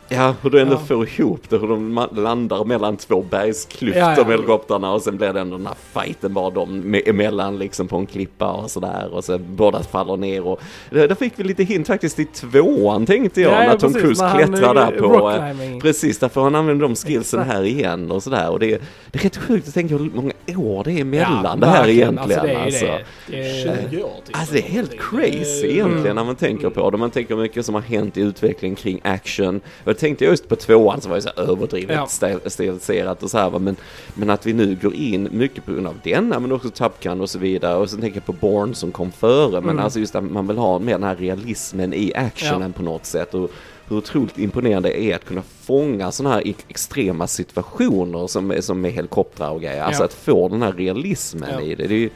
[0.09, 0.79] ja, hur du ändå Ja.
[0.79, 4.23] får ihop det, hur de landar mellan två bergsklyftor Ja, ja.
[4.23, 7.87] med helikoptrarna och sen blir det ändå den här fighten bara de med, emellan liksom
[7.87, 11.63] på en klippa och sådär och sen båda faller ner och där fick vi lite
[11.63, 15.79] hint faktiskt i tvåan tänkte jag, Ja, ja, när Tom Cruise klättrar eh, där på.
[15.81, 17.55] Precis, därför han använder de skillsen Exakt.
[17.57, 20.83] här igen och sådär och det, det är rätt sjukt att tänka hur många år
[20.83, 22.19] det är emellan det här verkligen.
[22.19, 22.85] egentligen Alltså, det är alltså.
[22.85, 23.03] det.
[23.27, 24.37] Det är- 20 år typ.
[24.37, 26.97] Alltså det är helt crazy egentligen när man tänker på det.
[26.97, 29.61] Man tänker hur mycket som har hänt i utveckling kring action.
[29.97, 32.05] Och jag tänkte just på tvåan så var så överdrivet Ja.
[32.07, 33.59] stil- stiliserat och så här va.
[33.59, 33.75] Men,
[34.15, 37.21] men att vi nu går in mycket på grund av denna men också Top Gun
[37.21, 37.75] och så vidare.
[37.77, 39.61] Och sen tänker jag på Bourne som kom före.
[39.61, 39.79] Men Mm.
[39.83, 43.33] alltså just att man vill ha mer den här realismen i actionen på något sätt.
[43.33, 43.51] Och
[43.89, 48.81] hur otroligt imponerande det är att kunna fånga sådana här ex- extrema situationer som, som
[48.81, 49.81] med helikoptrar och grejer.
[49.83, 50.05] Alltså Ja.
[50.05, 51.61] att få den här realismen Ja.
[51.61, 51.87] i det.
[51.87, 52.09] det är ju,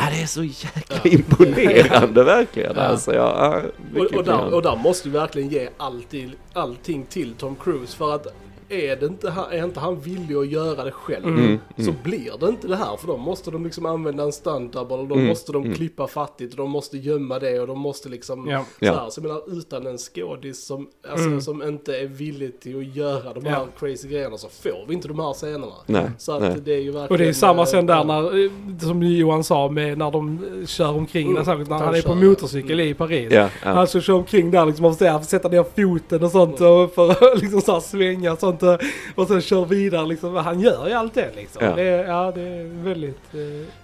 [0.00, 2.72] Ja, det är så jäkla imponerande verkligen.
[2.76, 2.82] Ja.
[2.82, 3.62] Alltså, ja,
[3.94, 7.96] ja, Och, och, där, och där måste vi verkligen ge alltid, allting till Tom Cruise
[7.96, 8.26] för att
[8.70, 11.94] är, det inte, han- är inte han villig att göra det själv Mm, så mm.
[12.02, 15.06] blir det inte det här för då måste de liksom använda en stunt double och
[15.08, 15.74] då Mm, måste de mm.
[15.76, 18.64] klippa fattigt och de måste gömma det och de måste liksom Ja.
[18.80, 19.10] så, här.
[19.10, 21.40] så jag menar utan en skådis som, alltså, Mm.
[21.40, 23.50] som inte är villig till att göra de Ja.
[23.50, 25.72] här crazy grejerna så får vi inte de här scenerna.
[25.86, 26.56] Nej, Så att nej.
[26.64, 27.08] det är ju verkligen...
[27.12, 30.38] Och det är samma sen där eh, när, eh, som Johan sa, med när de
[30.60, 32.14] eh, kör omkring, Mm, när, särskilt när han är på kör.
[32.28, 33.32] motorcykel i Paris.
[33.32, 33.72] Ja, ja.
[33.72, 37.40] Han köra omkring där liksom, han får sätta ner foten och sånt och för att
[37.42, 38.78] liksom så här svänga och sånt och,
[39.14, 40.34] och sen kör vidare liksom.
[40.36, 41.64] Han gör ju allt det liksom.
[41.66, 41.74] Ja.
[41.76, 43.34] Det, är- ja, det är väldigt...
[43.34, 43.40] Eh,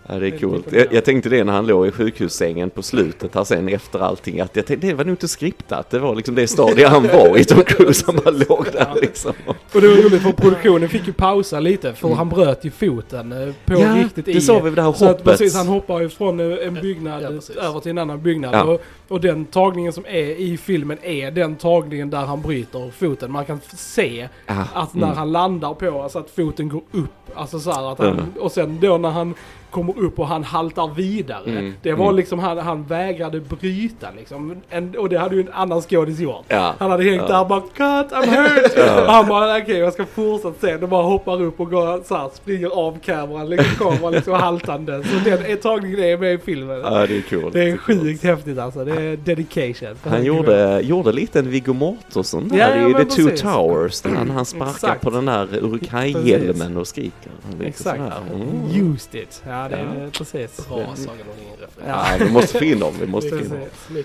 [0.09, 0.73] ja, det är coolt.
[0.73, 4.41] Jag, jag tänkte det när han låg i sjukhussängen på slutet här sen efter allting.
[4.41, 5.91] Att jag tänkte det var nog inte skriptat.
[5.91, 8.03] Det var liksom det stadiet han var i Tom Cruise.
[8.07, 9.33] Han bara låg där liksom.
[9.73, 13.33] och det var roligt för produktionen fick ju pausa lite för han bröt ju foten
[13.33, 13.97] eh, på Mm.
[13.99, 14.33] Ja, riktigt i...
[14.33, 15.25] det sa vi det här Så att hoppet.
[15.25, 17.23] precis, han hoppar ju från eh, en byggnad
[17.57, 18.55] Ja, över till en annan byggnad.
[18.55, 18.63] Ja.
[18.65, 23.33] Och, och den tagningen som är i filmen är den tagningen där han bryter foten.
[23.33, 25.17] Man kan se Ja, att när mm.
[25.17, 27.11] han landar på, alltså att foten går upp.
[27.35, 29.35] Alltså så här att han, och sen då när han
[29.77, 31.51] kommer upp och han haltar vidare.
[31.51, 32.17] Mm, Det var mm.
[32.17, 34.57] liksom, han, han vägrade bryta liksom.
[34.71, 36.45] En, och det hade ju en annan skådis gjort.
[36.49, 37.29] Ja, Han hade hängt ja.
[37.29, 38.73] där och bara cut, I'm hurt!
[38.77, 39.05] Ja.
[39.09, 40.83] Han bara okej jag ska fortsätta sen.
[40.83, 45.03] Och bara hoppar upp och går så här, springer av kameran, liksom kameran liksom haltande.
[45.05, 46.81] Så den är tagningen är med i filmen.
[46.85, 47.53] Ja, det är coolt.
[47.53, 48.85] Det är sjukt häftigt alltså.
[48.85, 49.97] Det är dedication.
[50.03, 53.41] Han gjorde, gjorde lite en Viggo Mortensen där Ja, i The Two precis.
[53.41, 54.01] Towers.
[54.01, 55.03] Där han, han sparkar Exakt.
[55.03, 57.33] på den där Urukaj-hjälmen och skriker.
[57.65, 57.99] Exakt.
[57.99, 58.13] sådär.
[58.35, 58.93] Mm.
[58.93, 59.43] Used it.
[59.47, 60.69] Ja, det är precis.
[60.69, 61.87] Bra Sagan om ringen-referens.
[61.87, 62.07] Ja.
[62.19, 62.95] Ja, vi måste få in dem.
[63.01, 63.61] Vi måste få in dem.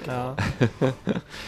[0.07, 0.35] Ja.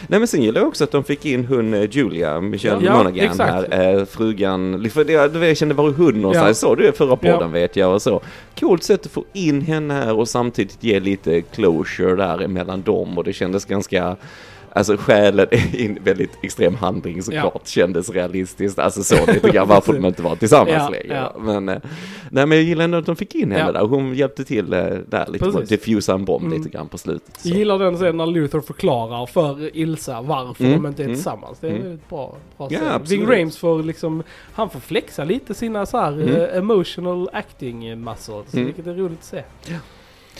[0.08, 2.96] Nej men sen gillar jag också att de fick in hon eh, Julia, Michelle Ja,
[2.96, 3.72] Monaghan exakt.
[3.72, 6.68] här, eh, frugan, för det, det jag kände var hon någonstans, Ja.
[6.68, 7.46] så du förra podden Ja.
[7.46, 8.20] vet jag och så.
[8.60, 13.18] Coolt sätt att få in henne här och samtidigt ge lite closure där mellan dem
[13.18, 14.16] och det kändes ganska
[14.76, 18.78] Alltså skälen i en väldigt extrem handling såklart kändes realistiskt.
[18.78, 21.14] Alltså så lite grann varför de inte var tillsammans Ja, längre.
[21.34, 21.36] ja.
[21.40, 21.78] Men, eh,
[22.30, 23.72] nej men jag gillar ändå att de fick in henne Ja.
[23.72, 23.86] där.
[23.86, 26.58] Hon hjälpte till eh, där lite, att diffusa en bomb Mm.
[26.58, 27.40] lite grann på slutet.
[27.40, 27.48] Så.
[27.48, 31.16] Jag gillar den sen när Luther förklarar för Ilsa varför Mm, de inte är mm,
[31.16, 31.58] tillsammans.
[31.60, 31.82] Det är mm.
[31.82, 32.88] väldigt bra, bra Ja, scen.
[32.88, 33.10] absolut.
[33.22, 36.28] Ving Rhames får liksom, han får flexa lite sina så här Mm.
[36.36, 38.54] eh, emotional acting muscles.
[38.54, 38.66] Mm.
[38.66, 39.42] Vilket är roligt att se.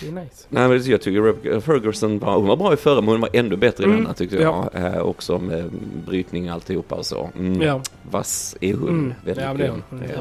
[0.05, 0.47] Det är nice.
[0.49, 3.31] Nej men jag tycker Rebecca Ferguson var, hon var bra i förra men hon var
[3.33, 4.69] ännu bättre i Mm, denna tyckte jag.
[4.75, 5.71] Eh, också med
[6.07, 7.31] brytning och alltihopa och så.
[7.39, 7.63] Mm.
[7.63, 7.81] Ja.
[8.11, 8.89] Vass är hon.
[8.89, 9.15] Mm.
[9.25, 9.83] Väldigt Ja, det är hon.
[9.91, 10.19] Hon är.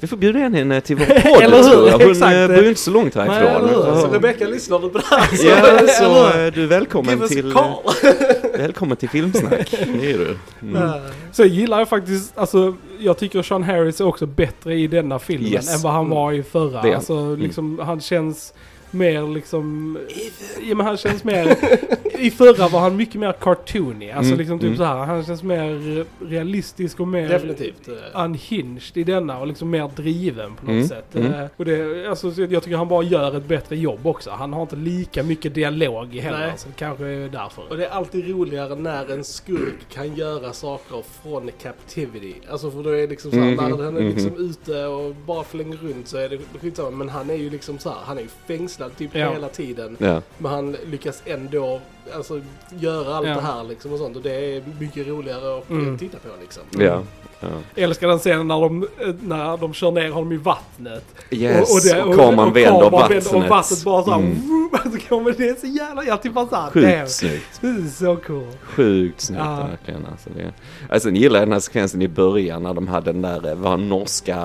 [0.00, 1.62] Vi får bjuda in henne till vår podd Eller hur?
[1.70, 1.98] tror jag.
[1.98, 2.34] Hon Exakt.
[2.36, 3.68] eh, bor ju inte så långt Nej, härifrån.
[3.68, 4.00] eller hur?
[4.00, 4.14] Så Ja.
[4.16, 5.36] Rebecka, lyssnar du på det här?
[5.36, 7.54] Så, Ja, så eh, du är välkommen till,
[8.58, 9.70] välkommen till Filmsnack.
[9.70, 10.36] Det är du.
[10.62, 10.90] Mm.
[11.32, 15.52] Så gillar jag faktiskt, alltså jag tycker Sean Harris är också bättre i denna filmen
[15.52, 15.74] Yes.
[15.74, 16.16] än vad han Mm.
[16.16, 16.94] var i förra.
[16.96, 18.54] Alltså liksom, han känns
[18.90, 19.98] mer liksom...
[20.68, 21.56] Ja men han känns mer...
[22.18, 24.10] I förra var han mycket mer cartoony.
[24.10, 24.76] Alltså Mm, liksom typ mm.
[24.78, 24.96] så här.
[24.96, 27.28] Han känns mer realistisk och mer...
[27.28, 27.88] Definitivt.
[27.88, 31.14] eh, unhinged i denna och liksom mer driven på något Mm, sätt.
[31.14, 31.32] mm.
[31.32, 34.30] Eh, och det, alltså, så jag tycker han bara gör ett bättre jobb också.
[34.30, 36.38] Han har inte lika mycket dialog heller.
[36.38, 36.52] Nej.
[36.56, 37.64] Så det kanske är därför.
[37.70, 42.34] Och det är alltid roligare när en skurk kan göra saker från captivity.
[42.50, 44.10] Alltså för då är det liksom såhär, Mhm, när han är mhm.
[44.14, 46.90] liksom ute och bara flänger runt så är det skitsamma.
[46.90, 49.32] Men han är ju liksom så här, han är ju fängslad typ Ja.
[49.32, 49.96] hela tiden.
[50.00, 50.22] Ja.
[50.38, 51.80] Men han lyckas ändå
[52.16, 52.40] alltså,
[52.78, 53.34] göra allt Ja.
[53.34, 54.16] det här liksom och sånt.
[54.16, 55.98] Och det är mycket roligare att Mm.
[55.98, 56.62] titta på liksom.
[56.78, 57.02] Ja.
[57.42, 57.48] Ja.
[57.74, 58.88] Jag älskar den scenen när de,
[59.20, 61.04] när de kör ner honom i vattnet.
[61.30, 63.26] Yes, och, det- kameran vänder kameran vattnet.
[63.34, 64.18] Och vattnet bara såhär...
[64.18, 64.32] Mm.
[64.32, 64.92] Mm.
[64.92, 66.04] Så kommer det är så jävla...
[66.04, 66.70] Jag typ bara såhär...
[66.70, 67.94] Sjukt snyggt.
[67.94, 68.46] Så cool.
[68.62, 69.66] Sjukt snyggt Ja.
[69.70, 70.06] verkligen.
[70.10, 70.52] Alltså, det.
[70.90, 73.76] Alltså, sen gillar den här sekvensen i början när de hade den där, eh, var
[73.76, 74.36] norska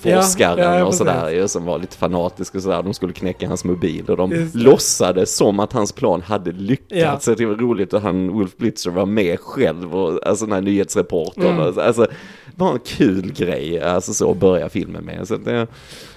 [0.00, 2.82] forskaren Ja, ja, och sådär ju, som var lite fanatisk och sådär.
[2.82, 4.58] De skulle knäcka hans mobil och de Just det.
[4.58, 6.93] låtsades som att hans plan hade lyckats.
[6.94, 7.20] Ja.
[7.20, 10.60] Så det var roligt att han, Wolf Blitzer var med själv och alltså den här
[10.60, 11.60] nyhetsreportern.
[11.60, 11.78] Mm.
[11.78, 12.06] Alltså,
[12.56, 15.28] bara en kul grej, alltså så att börja filmen med.
[15.28, 15.66] Så det,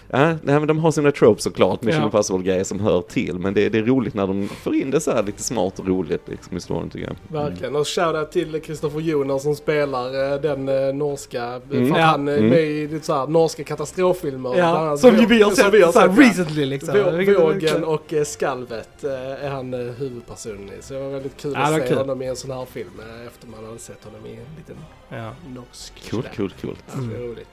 [0.10, 2.06] Ja, nej, men de har sina tropes såklart, Mission Ja.
[2.06, 3.40] Impossible-grejer som hör till.
[3.40, 5.88] Men det, det är roligt när de får in det så här lite smart och
[5.88, 7.42] roligt liksom, i storyn tycker jag.
[7.42, 7.76] Verkligen.
[7.76, 11.62] Och shoutout till Kristoffer Joner som spelar eh, den eh, norska, Mm.
[11.88, 12.06] för att Ja.
[12.06, 12.50] han är Mm.
[12.50, 14.58] med i lite så här, norska katastroffilmer.
[14.58, 16.94] Ja, som ju vi har sett, vi har sett, recently liksom.
[17.40, 17.84] Vågen kul.
[17.84, 19.12] och eh, Skalvet eh,
[19.46, 20.82] är han eh, huvudpersonen i.
[20.82, 21.98] Så det var väldigt kul Ja, att se kul.
[21.98, 24.76] honom i en sån här film eh, efter man hade sett honom i en liten
[25.10, 25.32] Ja.
[25.56, 25.94] norsk.
[26.12, 27.48] Ja, det är roligt.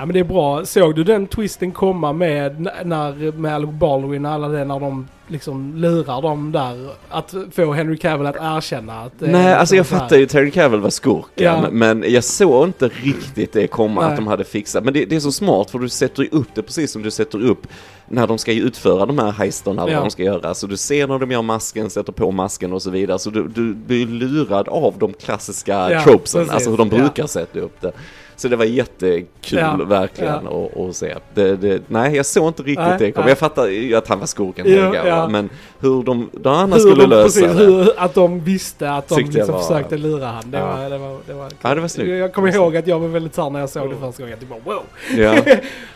[0.00, 0.64] Ja men det är bra.
[0.64, 5.08] Såg du den twisten komma med när med Alec Baldwin och alla det när de
[5.28, 9.86] liksom lurar dem där att få Henry Cavill att erkänna att Nej, liksom alltså jag
[9.86, 11.64] fattar ju Terry Cavill var skurken, Ja.
[11.70, 14.10] men jag såg inte riktigt det komma Nej.
[14.10, 14.84] att de hade fixat.
[14.84, 17.10] Men det, det är så smart för du sätter ju upp det precis som du
[17.10, 17.66] sätter upp
[18.08, 19.94] när de ska utföra de här heisterna, Ja.
[19.94, 20.54] vad de ska göra.
[20.54, 23.18] Så du ser när de gör masken, sätter på masken och så vidare.
[23.18, 26.54] Så du, du blir lurad av de klassiska Ja, tropesen, precis.
[26.54, 26.98] alltså hur de Ja.
[26.98, 27.92] brukar sätta upp det.
[28.40, 31.14] Så det var jättekul Ja, verkligen Att, att se.
[31.34, 33.28] Det, det, nej, jag såg inte riktigt Nej, det komma.
[33.28, 35.28] Jag fattar ju att han var skurken, Ja, ja.
[35.28, 35.48] men
[35.80, 37.64] hur de, de andra hur skulle de, lösa precis, det.
[37.64, 40.50] hur, att de visste att de liksom var- försökte lura han.
[40.50, 40.66] Det Ja.
[40.76, 42.10] var, det var, det var, Ja, det var snyggt.
[42.10, 44.30] Jag kommer ihåg att jag var väldigt såhär när jag såg det första gången.
[44.30, 44.82] Jag typ bara wow!
[45.16, 45.34] Ja.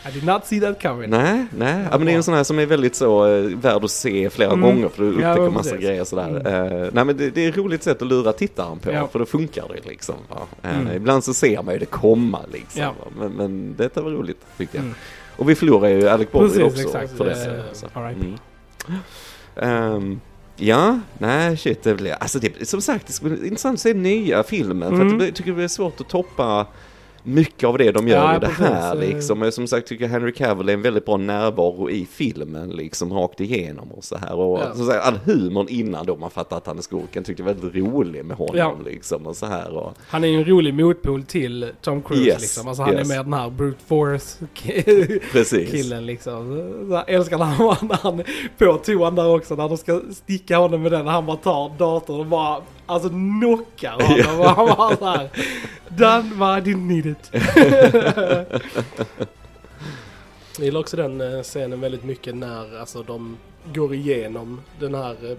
[0.08, 1.10] I did not see that coming.
[1.10, 1.84] Nej, nej.
[1.90, 4.30] Ja, men det är en sån här som är väldigt så uh, värd att se
[4.30, 4.60] flera Mm.
[4.60, 5.86] gånger för du Ja, upptäcker men massa precis.
[5.86, 6.42] grejer sådär.
[6.46, 9.08] Eh, nej men det, det är ett roligt sätt att lura tittaren på Ja.
[9.12, 10.14] för då funkar det liksom.
[10.62, 10.96] Eh, Mm.
[10.96, 12.82] Ibland så ser man ju det komma liksom.
[12.82, 12.94] Ja.
[13.18, 14.84] Men, men detta var roligt tyckte jag.
[14.84, 14.96] Mm.
[15.36, 17.16] Och vi förlorar ju Alec Baldwin också exakt.
[17.16, 17.56] för det.
[17.56, 17.86] Eh, så.
[17.98, 18.36] Mm.
[19.56, 20.20] Ehm,
[20.56, 23.94] ja, nej shit det blir, alltså det, som sagt det ska bli intressant att se
[23.94, 25.20] nya filmen för att Mm.
[25.26, 26.66] jag tycker det blir svårt att toppa
[27.26, 28.64] mycket av det de gör Ja, i det precis.
[28.66, 29.00] här Eh.
[29.00, 29.42] liksom.
[29.42, 33.40] Och som sagt tycker Henry Cavill är en väldigt bra närvaro i filmen liksom rakt
[33.40, 34.34] igenom och så här.
[34.34, 34.74] Och Ja.
[34.74, 37.54] så sagt, all humorn innan då man fattar att han är skurken tyckte jag var
[37.54, 38.76] väldigt rolig med honom Ja.
[38.84, 39.70] liksom och så här.
[39.76, 42.68] Och, Han är ju en rolig motpol till Tom Cruise Yes, liksom.
[42.68, 43.10] Alltså han yes.
[43.10, 44.46] är mer den här brute force
[45.70, 46.32] killen liksom.
[46.88, 48.22] Så jag älskar när han, när han
[48.58, 51.06] på toan där också när de ska sticka honom med den.
[51.06, 54.40] Han bara tar datorn och bara alltså knockar honom.
[54.40, 55.24] Och han bara såhär.
[56.58, 57.30] I didn't need it.
[60.58, 63.36] Jag gillar också den eh, scenen väldigt mycket när alltså, de
[63.74, 65.36] går igenom den här eh,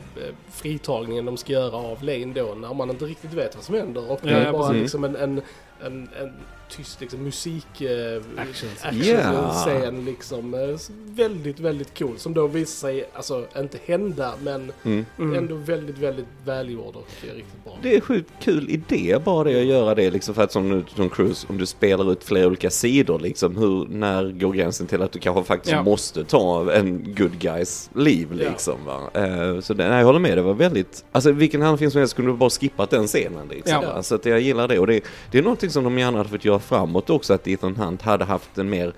[0.51, 4.11] fritagningen de ska göra av Lane då när man inte riktigt vet vad som händer
[4.11, 4.81] och det Ja, är ja, bara precis.
[4.81, 5.41] liksom en, en,
[5.85, 6.33] en, en
[6.69, 9.05] tyst liksom, musik eh, Actions.
[9.07, 9.51] Yeah.
[9.65, 10.59] scen liksom eh,
[11.05, 15.05] väldigt väldigt cool som då visar sig alltså inte hända men Mm.
[15.19, 15.35] Mm.
[15.35, 17.77] ändå väldigt väldigt välgjord och eh, riktigt bra.
[17.81, 20.83] Det är sjukt kul idé bara det att göra det liksom för att som nu
[20.95, 25.01] Tom Cruise, om du spelar ut flera olika sidor liksom, hur, när går gränsen till
[25.01, 25.83] att du kanske faktiskt Ja.
[25.83, 28.49] måste ta en good guys liv Ja.
[28.49, 29.09] liksom va?
[29.13, 31.99] Eh, så det, nej, jag håller med, det var väldigt, alltså vilken annan film som
[31.99, 33.79] helst kunde du bara skippat den scenen liksom.
[33.83, 34.03] Ja.
[34.03, 36.45] Så att jag gillar det och det, det är någonting som de gärna hade fått
[36.45, 38.93] göra framåt också, att Ethan Hunt hade haft en mer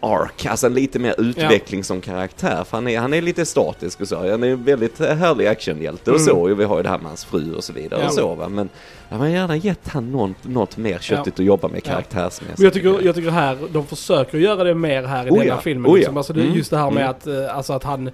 [0.00, 2.64] ark, alltså en lite mer utveckling som karaktär.
[2.64, 4.30] För han är, han är lite statisk och så.
[4.30, 6.26] Han är en väldigt härlig actionhjälte och Mm.
[6.26, 6.36] så.
[6.40, 8.06] Och vi har ju det här med hans fru och så vidare Ja.
[8.06, 8.48] och så va.
[8.48, 8.68] Men
[9.08, 11.90] jag har gärna gett han något, något mer köttigt att jobba med Ja.
[11.90, 12.60] karaktärsmässigt.
[12.60, 15.58] Jag tycker, jag tycker här, de försöker göra det mer här i Oh denna ja,
[15.60, 15.86] filmen.
[15.90, 15.96] oh ja.
[15.96, 16.16] liksom.
[16.16, 17.10] alltså det, Mm, Just det här med mm.
[17.10, 18.12] att, eh, alltså att han eh,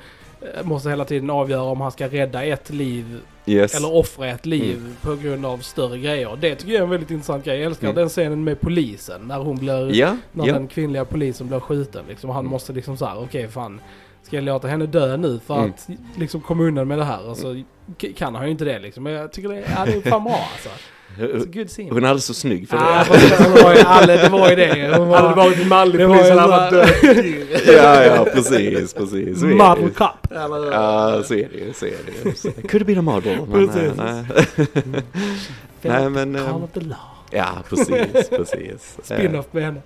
[0.65, 3.75] måste hela tiden avgöra om han ska rädda ett liv Yes.
[3.75, 6.39] eller offra ett liv på grund av större grejer.
[6.41, 7.57] Det tycker jag är en väldigt intressant grej.
[7.57, 7.97] Jag älskar Mm.
[7.97, 10.53] den scenen med polisen när hon blir, Ja, när ja.
[10.55, 12.05] den kvinnliga polisen blir skjuten.
[12.09, 12.31] Liksom.
[12.31, 12.51] Han Mm.
[12.51, 13.81] måste liksom såhär, okej fan.
[14.23, 15.71] Ska jag låta henne dö nu för Mm.
[15.71, 17.29] att liksom komma undan med det här?
[17.29, 17.57] Alltså,
[18.17, 19.03] kan han ju inte det liksom.
[19.03, 20.69] Men jag tycker det, ja, det är fan bra alltså.
[21.91, 23.63] Hon är alldeles så snygg för Ah, det.
[23.63, 24.97] var ju alla, det var ju det.
[24.99, 27.67] Hon Hade det var varit en manlig det var polis hade han varit.
[27.67, 29.41] Ja, ja, precis, precis.
[29.41, 29.55] Det
[29.95, 30.33] cop.
[30.33, 32.85] Eller- Ja, så är det ju, så är det ju.
[32.85, 33.93] Been a model, men Precis.
[33.97, 34.25] nej.
[35.83, 36.39] Nej, men...
[36.47, 36.95] Call
[37.33, 38.99] Ja, precis, precis.
[38.99, 39.81] Eh, Spin-off med henne.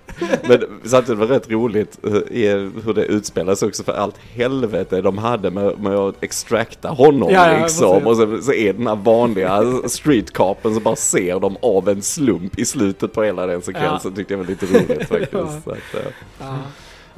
[0.47, 5.01] Men samtidigt var det rätt roligt hur, i- hur det utspelades också för allt helvete
[5.01, 8.07] de hade med, med att extracta honom Ja, ja, liksom.
[8.07, 12.59] Och så, så är den här vanliga streetcapen som bara ser dem av en slump
[12.59, 14.13] i slutet på hela den sekvensen.
[14.13, 15.33] Tyckte jag var lite roligt faktiskt.
[15.33, 15.61] Ja.
[15.63, 16.57] Så att, eh, Ja.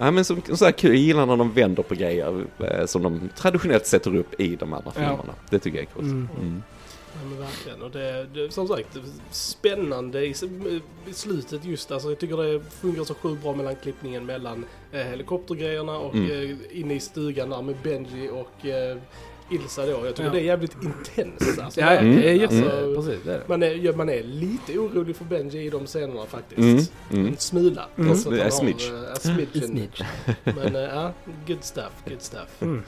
[0.02, 3.30] Ja men som, så här jag gillar när de vänder på grejer eh, som de
[3.38, 5.02] traditionellt sätter upp i de andra Ja.
[5.02, 5.34] filmerna.
[5.50, 6.06] Det tycker jag är coolt.
[6.06, 6.28] Mm.
[6.42, 6.64] Mm.
[7.22, 7.82] Ja, men verkligen.
[7.82, 8.98] Och det, det, som sagt,
[9.32, 10.30] spännande i,
[11.10, 11.92] i slutet just.
[11.92, 16.32] Alltså, jag tycker det funkar så sjukt bra mellan klippningen mellan eh, helikoptergrejerna och Mm.
[16.72, 18.98] eh, inne i stugan där med Benji och eh,
[19.52, 19.92] Ilsa då.
[19.92, 20.30] Jag tycker Ja.
[20.32, 21.60] det är jävligt intenskt.
[21.60, 22.56] Alltså, Ja, ja, det är jätte...
[22.56, 23.44] Alltså, precis, det är det.
[23.48, 26.60] man, är, ja, man är lite orolig för Benji i de scenerna faktiskt.
[26.60, 26.84] Mm.
[27.14, 27.28] Mm.
[27.28, 27.86] En smula.
[27.98, 28.12] Mm.
[28.12, 28.84] Att Det är smidge.
[29.14, 29.68] eh, smidgen.
[29.68, 30.02] Snitch.
[30.44, 31.14] Men eh, ja,
[31.48, 32.62] good stuff, good stuff.
[32.62, 32.84] Mm.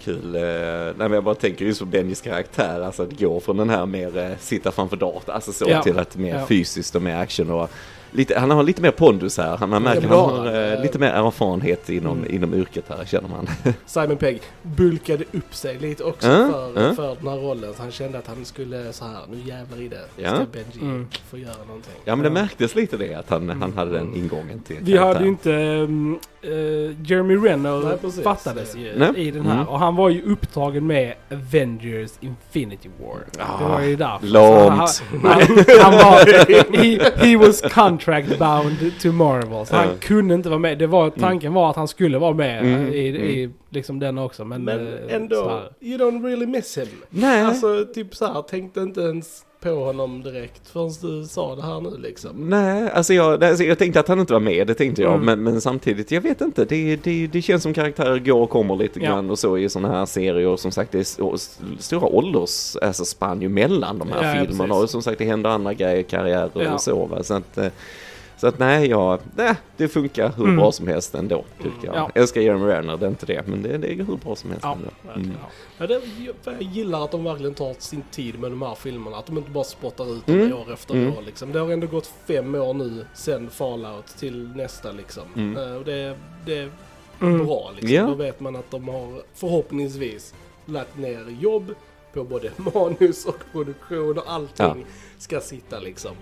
[0.00, 0.34] Kul.
[0.34, 2.80] Eh, nej men jag bara tänker just på Bennys karaktär.
[2.80, 5.34] Alltså att gå från den här mer sitta framför datorn.
[5.34, 5.82] Alltså så Ja.
[5.82, 6.46] till att mer Ja.
[6.46, 7.70] fysiskt och mer action och
[8.12, 9.56] lite, han har lite mer pondus här.
[9.56, 12.34] Han, man märker han har eh, lite mer erfarenhet inom, Mm.
[12.34, 13.48] inom yrket här känner man.
[13.86, 16.94] Simon Pegg bulkade upp sig lite också Ja, för, ja.
[16.94, 17.74] för den här rollen.
[17.76, 20.00] Så han kände att han skulle så här, nu jävlar i det.
[20.16, 20.28] Ja.
[20.28, 21.08] ska Benji Mm.
[21.30, 21.92] få göra någonting.
[22.04, 25.20] Ja men det märktes lite det att han, han hade den ingången till Vi hade
[25.22, 25.50] ju inte...
[25.52, 26.18] um,
[27.04, 28.24] Jeremy Renner Nej, precis.
[28.24, 29.10] fattades ju Nej.
[29.16, 29.54] i den här.
[29.54, 29.68] Mm.
[29.68, 33.18] Och han var ju upptagen med Avengers Infinity War.
[33.46, 34.26] Ah, det var ju därför.
[34.26, 34.70] långt.
[34.70, 35.40] Han, han,
[35.80, 36.76] han var...
[36.76, 37.60] He, he was
[38.00, 39.66] contract bound to Marvel.
[39.66, 39.94] Så han Ja.
[40.00, 40.78] kunde inte vara med.
[40.78, 43.22] Det var, tanken var att han skulle vara med Mm, i, mm.
[43.22, 44.44] i liksom den också.
[44.44, 46.86] Men, Men eh, så ändå, you don't really miss him.
[47.10, 47.42] Nej.
[47.42, 51.80] Alltså typ så här, tänkte inte ens på honom direkt förrän du sa det här
[51.80, 52.50] nu liksom.
[52.50, 55.12] Nej, alltså jag, alltså jag tänkte att han inte var med, det tänkte jag.
[55.14, 55.24] Mm.
[55.26, 56.64] Men, men samtidigt, jag vet inte.
[56.64, 59.06] Det, det, det känns som karaktärer går och kommer lite Ja.
[59.10, 60.56] grann och så i sådana här serier.
[60.56, 61.36] Som sagt, det är
[61.82, 64.68] stora ålders, alltså spann ju mellan de här Ja, ja, filmerna.
[64.74, 64.82] precis.
[64.84, 66.74] Och som sagt, det händer andra grejer, karriärer Ja.
[66.74, 67.06] och så.
[67.06, 67.22] Va?
[67.22, 67.66] Så att, eh,
[68.40, 70.56] så att nej, ja, nej, det funkar hur Mm.
[70.56, 71.94] bra som helst ändå, tycker jag.
[71.96, 72.10] Ja.
[72.14, 73.46] Jag älskar Jeremy Renner, det är inte det.
[73.46, 75.20] Men det, det är hur bra som helst Ja, ändå.
[75.28, 75.36] Mm.
[75.78, 76.00] Ja, det,
[76.44, 79.16] jag, gillar att de verkligen tar sin tid med de här filmerna.
[79.16, 80.52] Att de inte bara spottar ut dem Mm.
[80.52, 81.16] år efter Mm.
[81.16, 81.22] år.
[81.26, 81.52] Liksom.
[81.52, 85.22] Det har ändå gått fem år nu sen Fallout till nästa liksom.
[85.36, 85.56] Mm.
[85.56, 86.70] Eh, och det, det är
[87.20, 87.46] Mm.
[87.46, 87.94] bra liksom.
[87.96, 88.06] Ja.
[88.06, 90.34] Då vet man att de har förhoppningsvis
[90.66, 91.74] lagt ner jobb
[92.12, 94.86] på både manus och produktion och allting
[95.18, 96.12] ska sitta liksom.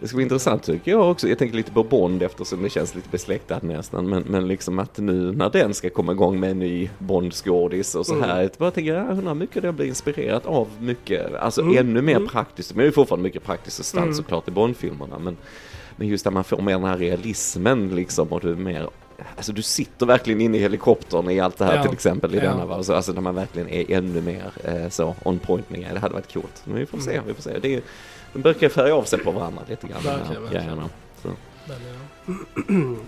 [0.00, 1.28] Det ska bli intressant tycker jag också.
[1.28, 4.08] Jag tänker lite på Bond eftersom det känns lite besläktat nästan.
[4.08, 8.06] Men, men liksom att nu när den ska komma igång med en ny Bond-skådis och
[8.06, 8.28] så Mm.
[8.30, 8.42] här.
[8.42, 11.34] Jag bara tänker, jag undrar mycket det blir inspirerat av mycket.
[11.34, 11.76] Alltså Mm.
[11.78, 12.28] ännu mer Mm.
[12.28, 12.74] praktiskt.
[12.74, 14.14] Men det är fortfarande mycket praktisk substans Mm.
[14.14, 15.18] såklart i Bond-filmerna.
[15.18, 15.36] Men,
[15.96, 18.28] men just att man får mer den här realismen liksom.
[18.28, 18.88] Och du är mer
[19.36, 21.82] Alltså du sitter verkligen inne i helikoptern i allt det här Ja.
[21.82, 22.42] till exempel i Ja.
[22.42, 22.82] denna va.
[22.82, 25.90] Så, alltså när man verkligen är ännu mer eh, så on point med.
[25.92, 26.62] Det hade varit coolt.
[26.64, 27.24] Men vi får se, Mm.
[27.26, 27.58] vi får se.
[27.58, 27.82] Det är,
[28.34, 30.02] de brukar färga av sig på varandra lite grann.
[30.02, 30.90] Verkligen, grejerna.
[31.22, 31.28] Så.
[31.28, 32.34] Men, ja.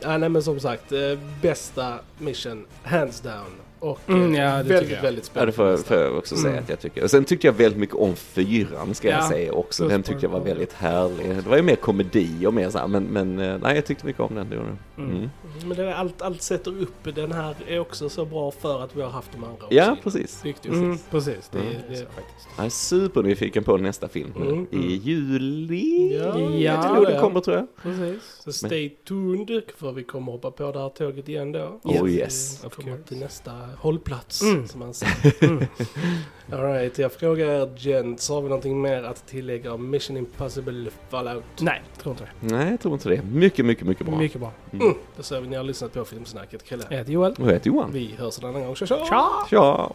[0.10, 3.60] ja, nej men som sagt, eh, bästa mission, hands down.
[3.78, 5.02] Och eh, Mm, ja, det väldigt, jag.
[5.02, 5.52] väldigt Ja, spännande.
[5.52, 6.64] det får, får jag också säga Mm.
[6.64, 7.04] att jag tycker.
[7.04, 9.88] Och sen tyckte jag väldigt mycket om fyran, ska jag Ja, säga också.
[9.88, 11.28] Den tyckte jag var väldigt härlig.
[11.44, 14.06] Det var ju mer komedi och mer så här, men, men eh, nej, jag tyckte
[14.06, 14.50] mycket om den.
[14.50, 14.64] Det jag.
[14.64, 15.16] Mm.
[15.16, 15.28] Mm.
[15.66, 18.96] Men det är allt, allt sätter upp, den här är också så bra för att
[18.96, 19.74] vi har haft de andra också.
[19.74, 20.40] Ja, precis.
[20.44, 20.66] Jag.
[20.74, 21.48] Mm, precis.
[21.52, 21.72] Det, Mm.
[21.88, 22.48] det är faktiskt.
[22.56, 24.66] Jag är supernyfiken på nästa film nu Mm.
[24.70, 26.16] i juli.
[26.18, 27.10] Ja, Ja, jag tror ja.
[27.10, 27.66] det kommer tror jag.
[27.82, 28.22] Precis.
[28.44, 31.80] Så stay tuned, för vi kommer hoppa på det här tåget igen då.
[31.84, 32.60] Oh, yes.
[32.62, 34.68] Vi Of kommer till nästa hållplats, Mm.
[34.68, 35.44] som man säger.
[35.44, 35.64] Mm.
[36.52, 41.44] Alright, jag frågar er gents, har vi någonting mer att tillägga om Mission Impossible Fallout?
[41.60, 42.56] Nej, tror inte det.
[42.56, 43.22] Nej, jag tror inte det.
[43.22, 44.16] Mycket, mycket, mycket bra.
[44.18, 44.52] Mycket bra.
[44.72, 44.94] Mm.
[45.16, 46.82] Då ser vi ni har lyssnat på Filmsnacket, Kalle.
[46.90, 47.34] Jag heter Joel.
[47.38, 47.90] Jag heter Johan.
[47.92, 48.74] Vi hörs en annan gång.
[48.76, 49.04] Tja tja!
[49.08, 49.28] Tja!
[49.50, 49.90] Tja!